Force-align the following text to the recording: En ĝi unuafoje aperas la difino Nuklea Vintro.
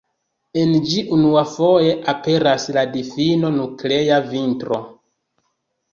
En 0.59 0.71
ĝi 0.91 1.01
unuafoje 1.17 1.91
aperas 2.15 2.67
la 2.79 2.85
difino 2.97 3.55
Nuklea 3.61 4.19
Vintro. 4.33 4.85